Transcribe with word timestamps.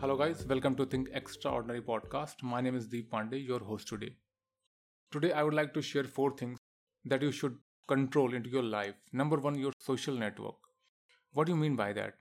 Hello, 0.00 0.16
guys. 0.16 0.46
Welcome 0.46 0.74
to 0.76 0.86
Think 0.86 1.08
Extraordinary 1.12 1.82
podcast. 1.82 2.42
My 2.42 2.62
name 2.62 2.74
is 2.74 2.86
Deep 2.86 3.10
Pandey, 3.10 3.46
your 3.46 3.58
host 3.58 3.86
today. 3.86 4.16
Today, 5.12 5.32
I 5.32 5.42
would 5.42 5.52
like 5.52 5.74
to 5.74 5.82
share 5.82 6.04
four 6.04 6.34
things 6.34 6.58
that 7.04 7.20
you 7.20 7.30
should 7.30 7.58
control 7.86 8.32
into 8.32 8.48
your 8.48 8.62
life. 8.62 8.94
Number 9.12 9.36
one, 9.36 9.58
your 9.58 9.72
social 9.78 10.14
network. 10.14 10.54
What 11.34 11.46
do 11.46 11.52
you 11.52 11.58
mean 11.58 11.76
by 11.76 11.92
that? 11.92 12.14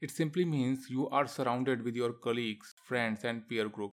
It 0.00 0.12
simply 0.12 0.44
means 0.44 0.88
you 0.88 1.08
are 1.08 1.26
surrounded 1.26 1.82
with 1.82 1.96
your 1.96 2.12
colleagues, 2.12 2.72
friends, 2.84 3.24
and 3.24 3.48
peer 3.48 3.68
group. 3.68 3.90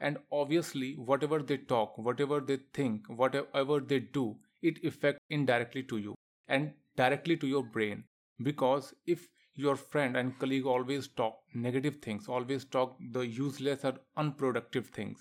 And 0.00 0.18
obviously, 0.30 0.94
whatever 0.96 1.38
they 1.38 1.56
talk, 1.56 1.96
whatever 1.96 2.40
they 2.40 2.58
think, 2.74 3.06
whatever 3.08 3.80
they 3.80 4.00
do, 4.00 4.36
it 4.62 4.84
affects 4.84 5.20
indirectly 5.30 5.84
to 5.84 5.96
you 5.96 6.14
and 6.48 6.74
directly 6.96 7.38
to 7.38 7.46
your 7.46 7.62
brain. 7.64 8.04
Because 8.42 8.92
if 9.06 9.26
your 9.58 9.74
friend 9.74 10.16
and 10.16 10.38
colleague 10.38 10.66
always 10.66 11.08
talk 11.08 11.38
negative 11.52 11.96
things, 12.00 12.28
always 12.28 12.64
talk 12.64 12.96
the 13.12 13.26
useless 13.26 13.84
or 13.84 13.94
unproductive 14.16 14.86
things, 14.86 15.18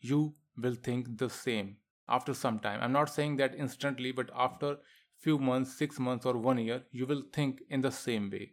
you 0.00 0.34
will 0.56 0.74
think 0.74 1.18
the 1.18 1.28
same 1.28 1.76
after 2.08 2.32
some 2.32 2.58
time. 2.58 2.80
I'm 2.82 2.92
not 2.92 3.10
saying 3.10 3.36
that 3.36 3.54
instantly, 3.54 4.10
but 4.10 4.30
after 4.34 4.78
few 5.18 5.38
months, 5.38 5.76
six 5.76 5.98
months, 5.98 6.24
or 6.24 6.38
one 6.38 6.58
year, 6.58 6.82
you 6.92 7.04
will 7.04 7.22
think 7.32 7.60
in 7.68 7.82
the 7.82 7.90
same 7.90 8.30
way. 8.30 8.52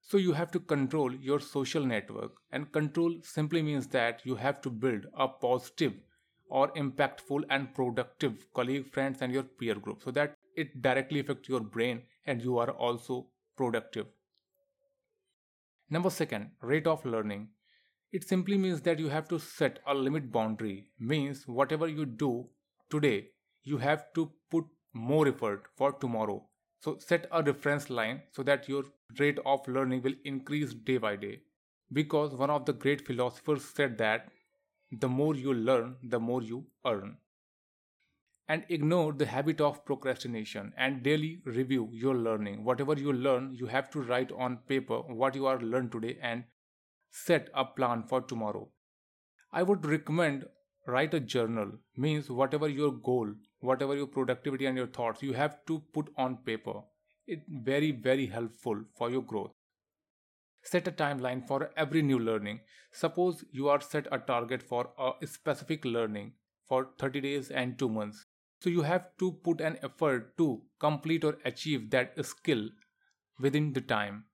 So 0.00 0.16
you 0.16 0.32
have 0.32 0.50
to 0.52 0.60
control 0.60 1.14
your 1.14 1.40
social 1.40 1.84
network, 1.84 2.32
and 2.50 2.72
control 2.72 3.14
simply 3.22 3.62
means 3.62 3.86
that 3.88 4.22
you 4.24 4.36
have 4.36 4.62
to 4.62 4.70
build 4.70 5.06
a 5.18 5.28
positive 5.28 5.92
or 6.48 6.68
impactful 6.72 7.42
and 7.50 7.74
productive 7.74 8.46
colleague, 8.54 8.86
friends, 8.86 9.20
and 9.20 9.32
your 9.32 9.42
peer 9.42 9.74
group 9.74 10.02
so 10.02 10.10
that 10.12 10.34
it 10.56 10.80
directly 10.80 11.20
affects 11.20 11.48
your 11.48 11.60
brain 11.60 12.02
and 12.26 12.40
you 12.40 12.58
are 12.58 12.70
also 12.70 13.26
productive. 13.56 14.06
Number 15.94 16.10
second, 16.10 16.50
rate 16.60 16.88
of 16.88 17.04
learning. 17.04 17.50
It 18.10 18.24
simply 18.28 18.58
means 18.58 18.80
that 18.80 18.98
you 18.98 19.08
have 19.10 19.28
to 19.28 19.38
set 19.38 19.78
a 19.86 19.94
limit 19.94 20.32
boundary. 20.32 20.88
Means 20.98 21.46
whatever 21.46 21.86
you 21.86 22.04
do 22.04 22.48
today, 22.90 23.28
you 23.62 23.78
have 23.78 24.12
to 24.14 24.32
put 24.50 24.64
more 24.92 25.28
effort 25.28 25.68
for 25.76 25.92
tomorrow. 25.92 26.48
So 26.80 26.96
set 26.98 27.28
a 27.30 27.44
reference 27.44 27.90
line 27.90 28.22
so 28.32 28.42
that 28.42 28.68
your 28.68 28.82
rate 29.20 29.38
of 29.46 29.68
learning 29.68 30.02
will 30.02 30.16
increase 30.24 30.74
day 30.74 30.96
by 30.96 31.14
day. 31.14 31.42
Because 31.92 32.34
one 32.34 32.50
of 32.50 32.66
the 32.66 32.72
great 32.72 33.06
philosophers 33.06 33.64
said 33.64 33.96
that 33.98 34.32
the 34.90 35.08
more 35.08 35.36
you 35.36 35.54
learn, 35.54 35.94
the 36.02 36.18
more 36.18 36.42
you 36.42 36.66
earn 36.84 37.18
and 38.48 38.64
ignore 38.68 39.12
the 39.12 39.26
habit 39.26 39.60
of 39.60 39.84
procrastination 39.84 40.72
and 40.76 41.02
daily 41.02 41.40
review 41.44 41.88
your 41.92 42.14
learning. 42.14 42.64
Whatever 42.64 42.94
you 42.94 43.12
learn 43.12 43.54
you 43.54 43.66
have 43.66 43.90
to 43.90 44.02
write 44.02 44.32
on 44.32 44.58
paper 44.68 44.98
what 45.22 45.34
you 45.34 45.46
are 45.46 45.60
learned 45.60 45.92
today 45.92 46.18
and 46.20 46.44
set 47.10 47.48
a 47.54 47.64
plan 47.64 48.04
for 48.08 48.20
tomorrow. 48.20 48.68
I 49.52 49.62
would 49.62 49.86
recommend 49.86 50.44
write 50.86 51.14
a 51.14 51.20
journal 51.20 51.72
means 51.96 52.28
whatever 52.28 52.68
your 52.68 52.92
goal 52.92 53.32
whatever 53.60 53.96
your 53.96 54.06
productivity 54.06 54.66
and 54.66 54.76
your 54.76 54.86
thoughts 54.86 55.22
you 55.22 55.32
have 55.32 55.56
to 55.66 55.82
put 55.94 56.10
on 56.18 56.36
paper. 56.44 56.80
It 57.26 57.44
very 57.48 57.90
very 57.92 58.26
helpful 58.26 58.84
for 58.98 59.10
your 59.10 59.22
growth. 59.22 59.52
Set 60.62 60.86
a 60.88 60.92
timeline 60.92 61.46
for 61.46 61.70
every 61.76 62.02
new 62.02 62.18
learning. 62.18 62.60
Suppose 62.92 63.44
you 63.50 63.68
are 63.68 63.80
set 63.80 64.06
a 64.12 64.18
target 64.18 64.62
for 64.62 64.90
a 64.98 65.26
specific 65.26 65.84
learning 65.84 66.32
for 66.68 66.88
30 66.98 67.20
days 67.22 67.50
and 67.50 67.78
2 67.78 67.88
months 67.88 68.26
so 68.64 68.70
you 68.70 68.80
have 68.80 69.08
to 69.18 69.32
put 69.46 69.60
an 69.60 69.76
effort 69.82 70.38
to 70.38 70.62
complete 70.80 71.22
or 71.22 71.36
achieve 71.44 71.90
that 71.90 72.14
skill 72.24 72.70
within 73.38 73.74
the 73.74 73.80
time. 73.82 74.24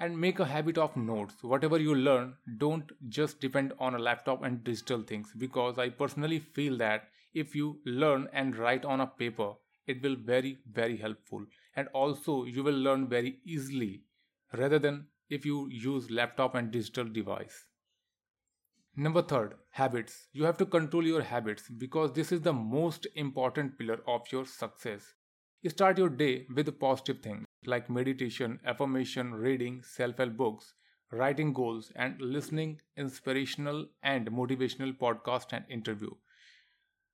And 0.00 0.20
make 0.20 0.40
a 0.40 0.44
habit 0.44 0.76
of 0.76 0.96
notes. 0.96 1.36
Whatever 1.42 1.78
you 1.78 1.94
learn, 1.94 2.34
don't 2.58 2.90
just 3.08 3.40
depend 3.40 3.74
on 3.78 3.94
a 3.94 3.98
laptop 3.98 4.42
and 4.42 4.64
digital 4.64 5.02
things 5.02 5.32
because 5.38 5.78
I 5.78 5.88
personally 5.90 6.40
feel 6.40 6.76
that 6.78 7.08
if 7.32 7.54
you 7.54 7.80
learn 7.86 8.28
and 8.32 8.56
write 8.56 8.84
on 8.84 9.00
a 9.00 9.06
paper, 9.06 9.52
it 9.86 10.02
will 10.02 10.16
very 10.16 10.58
very 10.68 10.96
helpful 10.96 11.46
and 11.76 11.86
also 11.88 12.44
you 12.44 12.64
will 12.64 12.80
learn 12.88 13.08
very 13.08 13.38
easily 13.44 14.02
rather 14.52 14.80
than 14.80 15.06
if 15.30 15.46
you 15.46 15.68
use 15.70 16.10
laptop 16.10 16.56
and 16.56 16.72
digital 16.72 17.04
device 17.04 17.66
Number 18.96 19.22
third, 19.22 19.54
habits. 19.70 20.26
You 20.32 20.42
have 20.42 20.56
to 20.58 20.66
control 20.66 21.06
your 21.06 21.22
habits 21.22 21.68
because 21.68 22.12
this 22.12 22.32
is 22.32 22.40
the 22.40 22.52
most 22.52 23.06
important 23.14 23.78
pillar 23.78 24.00
of 24.08 24.26
your 24.32 24.44
success. 24.44 25.14
Start 25.68 25.98
your 25.98 26.08
day 26.08 26.46
with 26.52 26.78
positive 26.80 27.22
things 27.22 27.44
like 27.64 27.88
meditation, 27.88 28.58
affirmation, 28.64 29.34
reading, 29.34 29.82
self 29.84 30.16
help 30.18 30.36
books, 30.36 30.74
writing 31.12 31.52
goals, 31.52 31.92
and 31.94 32.20
listening 32.20 32.80
inspirational 32.96 33.86
and 34.02 34.28
motivational 34.32 34.98
podcast 34.98 35.52
and 35.52 35.64
interview. 35.70 36.10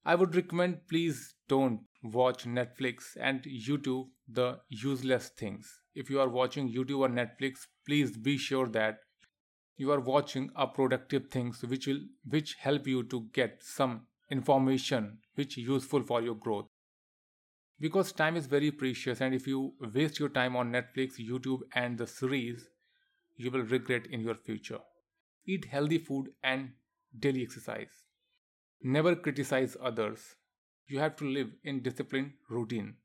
I 0.05 0.15
would 0.15 0.37
recommend 0.37 0.87
please 0.87 1.35
don't 1.49 1.81
watch 2.05 2.45
Netflix 2.45 3.17
and 3.19 3.43
YouTube 3.43 4.11
the 4.29 4.61
useless 4.69 5.31
things. 5.31 5.81
If 5.93 6.09
you 6.09 6.21
are 6.21 6.29
watching 6.29 6.73
YouTube 6.73 7.01
or 7.01 7.09
Netflix, 7.09 7.67
please 7.85 8.17
be 8.17 8.39
sure 8.39 8.69
that 8.69 9.01
you 9.77 9.91
are 9.93 10.01
watching 10.01 10.51
a 10.57 10.67
productive 10.67 11.29
things 11.29 11.63
which 11.63 11.87
will 11.87 12.01
which 12.25 12.55
help 12.55 12.87
you 12.87 13.03
to 13.05 13.23
get 13.33 13.63
some 13.63 14.07
information 14.31 15.19
which 15.35 15.57
useful 15.57 16.03
for 16.03 16.23
your 16.23 16.35
growth. 16.35 16.67
Because 17.81 18.13
time 18.13 18.37
is 18.37 18.47
very 18.47 18.71
precious 18.71 19.21
and 19.21 19.35
if 19.35 19.47
you 19.47 19.75
waste 19.95 20.21
your 20.21 20.29
time 20.29 20.57
on 20.57 20.73
netflix 20.73 21.19
youtube 21.19 21.63
and 21.75 21.99
the 21.99 22.07
series 22.07 22.69
you 23.37 23.51
will 23.51 23.63
regret 23.63 24.07
in 24.07 24.21
your 24.21 24.35
future. 24.35 24.79
Eat 25.47 25.65
healthy 25.67 25.99
food 25.99 26.29
and 26.43 26.73
daily 27.19 27.43
exercise. 27.43 28.05
Never 28.83 29.17
criticize 29.17 29.77
others. 29.83 30.37
You 30.87 30.99
have 31.01 31.17
to 31.17 31.25
live 31.25 31.51
in 31.65 31.83
disciplined 31.83 32.33
routine. 32.49 32.97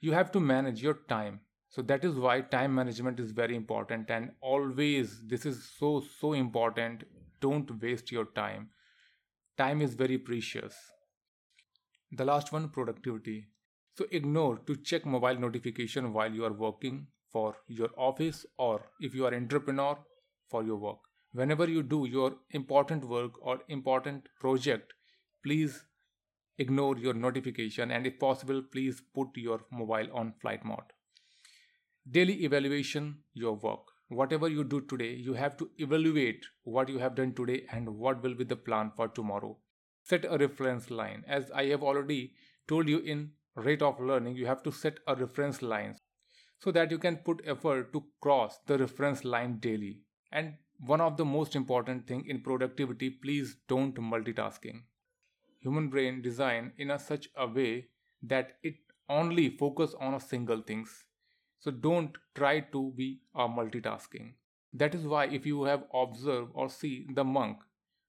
You 0.00 0.12
have 0.12 0.30
to 0.32 0.40
manage 0.40 0.82
your 0.82 0.94
time 1.08 1.40
so 1.68 1.82
that 1.82 2.04
is 2.04 2.14
why 2.14 2.40
time 2.40 2.74
management 2.74 3.20
is 3.20 3.32
very 3.32 3.56
important 3.56 4.10
and 4.10 4.30
always 4.40 5.20
this 5.26 5.44
is 5.44 5.68
so 5.78 6.02
so 6.20 6.32
important. 6.32 7.04
Don't 7.40 7.70
waste 7.82 8.10
your 8.10 8.26
time. 8.36 8.70
Time 9.58 9.82
is 9.82 9.94
very 9.94 10.18
precious. 10.18 10.74
The 12.12 12.24
last 12.24 12.52
one 12.52 12.68
productivity. 12.70 13.48
So 13.98 14.06
ignore 14.10 14.58
to 14.66 14.76
check 14.76 15.06
mobile 15.06 15.38
notification 15.38 16.12
while 16.12 16.32
you 16.32 16.44
are 16.44 16.52
working 16.52 17.06
for 17.32 17.56
your 17.66 17.90
office 17.96 18.46
or 18.58 18.80
if 19.00 19.14
you 19.14 19.26
are 19.26 19.34
entrepreneur 19.34 19.98
for 20.50 20.62
your 20.62 20.76
work. 20.76 20.98
Whenever 21.32 21.68
you 21.68 21.82
do 21.82 22.06
your 22.06 22.36
important 22.50 23.04
work 23.04 23.32
or 23.42 23.60
important 23.68 24.28
project 24.40 24.94
please 25.42 25.84
ignore 26.58 26.96
your 26.98 27.14
notification 27.14 27.90
and 27.90 28.06
if 28.06 28.18
possible 28.18 28.62
please 28.72 29.02
put 29.14 29.28
your 29.36 29.60
mobile 29.70 30.08
on 30.12 30.32
flight 30.40 30.64
mode 30.64 30.92
Daily 32.08 32.44
evaluation 32.44 33.18
your 33.34 33.56
work. 33.56 33.80
Whatever 34.10 34.48
you 34.48 34.62
do 34.62 34.80
today, 34.80 35.14
you 35.14 35.32
have 35.34 35.56
to 35.56 35.68
evaluate 35.78 36.46
what 36.62 36.88
you 36.88 36.98
have 36.98 37.16
done 37.16 37.34
today 37.34 37.66
and 37.72 37.88
what 37.98 38.22
will 38.22 38.34
be 38.34 38.44
the 38.44 38.54
plan 38.54 38.92
for 38.94 39.08
tomorrow. 39.08 39.58
Set 40.04 40.24
a 40.24 40.38
reference 40.38 40.88
line. 40.88 41.24
As 41.26 41.50
I 41.50 41.64
have 41.64 41.82
already 41.82 42.34
told 42.68 42.88
you 42.88 42.98
in 42.98 43.32
rate 43.56 43.82
of 43.82 43.98
learning, 43.98 44.36
you 44.36 44.46
have 44.46 44.62
to 44.62 44.70
set 44.70 45.00
a 45.08 45.16
reference 45.16 45.62
line 45.62 45.96
so 46.60 46.70
that 46.70 46.92
you 46.92 46.98
can 46.98 47.16
put 47.16 47.42
effort 47.44 47.92
to 47.92 48.04
cross 48.20 48.60
the 48.66 48.78
reference 48.78 49.24
line 49.24 49.58
daily. 49.58 50.02
And 50.30 50.58
one 50.78 51.00
of 51.00 51.16
the 51.16 51.24
most 51.24 51.56
important 51.56 52.06
thing 52.06 52.24
in 52.28 52.40
productivity, 52.40 53.10
please 53.10 53.56
don't 53.66 53.96
multitasking. 53.96 54.82
Human 55.58 55.88
brain 55.88 56.22
design 56.22 56.72
in 56.78 56.92
a 56.92 57.00
such 57.00 57.28
a 57.34 57.48
way 57.48 57.88
that 58.22 58.58
it 58.62 58.76
only 59.08 59.50
focus 59.50 59.92
on 59.98 60.14
a 60.14 60.20
single 60.20 60.62
things 60.62 61.05
so 61.66 61.72
don't 61.72 62.16
try 62.36 62.60
to 62.60 62.92
be 62.96 63.18
a 63.34 63.48
multitasking. 63.48 64.34
That 64.72 64.94
is 64.94 65.04
why 65.04 65.24
if 65.24 65.44
you 65.44 65.64
have 65.64 65.82
observed 65.92 66.52
or 66.54 66.68
see 66.68 67.08
the 67.12 67.24
monk 67.24 67.58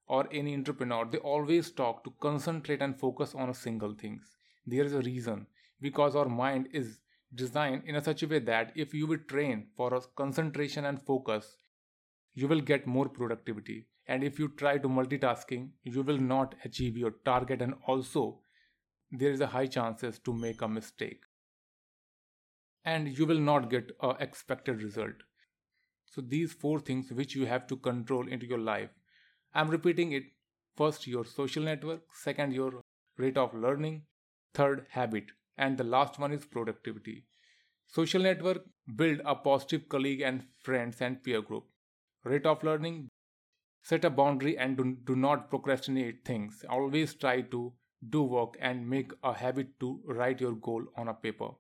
or 0.07 0.27
any 0.31 0.53
entrepreneur, 0.53 1.05
they 1.05 1.17
always 1.17 1.71
talk 1.71 2.03
to 2.03 2.13
concentrate 2.21 2.83
and 2.83 2.99
focus 2.99 3.33
on 3.33 3.49
a 3.49 3.55
single 3.55 3.95
things. 3.95 4.35
There 4.67 4.83
is 4.83 4.93
a 4.93 5.01
reason 5.01 5.47
because 5.81 6.15
our 6.15 6.29
mind 6.29 6.67
is 6.71 6.99
designed 7.33 7.85
in 7.87 7.95
a 7.95 8.03
such 8.03 8.21
a 8.21 8.27
way 8.27 8.37
that 8.37 8.73
if 8.75 8.93
you 8.93 9.07
will 9.07 9.23
train 9.27 9.65
for 9.75 9.91
a 9.95 10.01
concentration 10.15 10.85
and 10.85 11.01
focus, 11.01 11.57
you 12.35 12.47
will 12.47 12.61
get 12.61 12.85
more 12.85 13.09
productivity. 13.09 13.87
And 14.07 14.23
if 14.23 14.37
you 14.37 14.49
try 14.49 14.77
to 14.77 14.87
multitasking, 14.87 15.69
you 15.81 16.03
will 16.03 16.19
not 16.19 16.53
achieve 16.63 16.95
your 16.95 17.15
target 17.25 17.63
and 17.63 17.73
also 17.87 18.37
there 19.11 19.31
is 19.31 19.41
a 19.41 19.47
high 19.47 19.65
chances 19.65 20.19
to 20.19 20.31
make 20.31 20.61
a 20.61 20.67
mistake 20.67 21.21
and 22.93 23.17
you 23.17 23.25
will 23.31 23.43
not 23.49 23.69
get 23.69 23.91
a 24.01 24.11
expected 24.27 24.81
result. 24.81 25.23
So 26.05 26.21
these 26.21 26.53
four 26.53 26.79
things 26.79 27.11
which 27.11 27.35
you 27.35 27.45
have 27.45 27.67
to 27.67 27.77
control 27.77 28.27
into 28.27 28.47
your 28.47 28.59
life. 28.59 28.89
I'm 29.53 29.69
repeating 29.69 30.13
it. 30.13 30.23
First 30.75 31.07
your 31.07 31.25
social 31.25 31.63
network. 31.63 32.01
Second 32.13 32.53
your 32.53 32.81
rate 33.17 33.37
of 33.37 33.53
learning. 33.53 34.03
Third 34.53 34.85
habit. 34.89 35.25
And 35.57 35.77
the 35.77 35.83
last 35.83 36.19
one 36.19 36.31
is 36.31 36.45
productivity. 36.45 37.25
Social 37.87 38.21
network 38.21 38.63
build 38.95 39.21
a 39.25 39.35
positive 39.35 39.89
colleague 39.89 40.21
and 40.21 40.43
friends 40.63 41.01
and 41.01 41.23
peer 41.23 41.41
group. 41.41 41.65
Rate 42.23 42.45
of 42.45 42.63
learning 42.63 43.09
Set 43.81 44.03
a 44.03 44.09
boundary 44.09 44.57
and 44.57 44.75
do, 44.75 44.97
do 45.05 45.15
not 45.15 45.49
procrastinate 45.49 46.25
things. 46.25 46.65
Always 46.69 47.13
try 47.13 47.41
to 47.41 47.73
do 48.09 48.23
work 48.23 48.57
and 48.59 48.89
make 48.89 49.11
a 49.23 49.33
habit 49.33 49.79
to 49.79 50.01
write 50.05 50.41
your 50.41 50.55
goal 50.55 50.83
on 50.97 51.07
a 51.07 51.13
paper. 51.13 51.51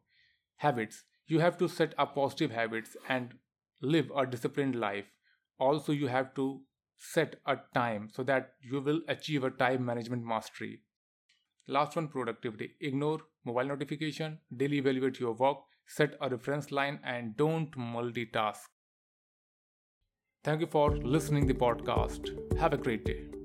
Habits. 0.57 1.05
You 1.27 1.39
have 1.39 1.57
to 1.57 1.67
set 1.67 1.93
up 1.97 2.15
positive 2.15 2.51
habits 2.51 2.95
and 3.09 3.33
live 3.81 4.11
a 4.15 4.25
disciplined 4.25 4.75
life. 4.75 5.05
Also, 5.59 5.91
you 5.91 6.07
have 6.07 6.33
to 6.35 6.61
set 6.97 7.35
a 7.45 7.57
time 7.73 8.09
so 8.13 8.23
that 8.23 8.53
you 8.61 8.81
will 8.81 9.01
achieve 9.07 9.43
a 9.43 9.51
time 9.51 9.85
management 9.85 10.25
mastery. 10.25 10.81
Last 11.67 11.95
one 11.95 12.07
productivity. 12.07 12.71
Ignore 12.79 13.19
mobile 13.45 13.65
notification, 13.65 14.39
daily 14.55 14.77
evaluate 14.77 15.19
your 15.19 15.33
work, 15.33 15.57
set 15.85 16.15
a 16.21 16.29
reference 16.29 16.71
line 16.71 16.99
and 17.03 17.35
don't 17.35 17.71
multitask. 17.71 18.61
Thank 20.43 20.61
you 20.61 20.67
for 20.67 20.95
listening 20.95 21.45
the 21.45 21.53
podcast. 21.53 22.57
Have 22.57 22.73
a 22.73 22.77
great 22.77 23.03
day. 23.03 23.36